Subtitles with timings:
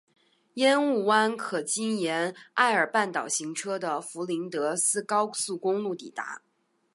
[0.55, 6.41] 烟雾湾可经沿艾尔半岛行车的弗林德斯高速公路抵达。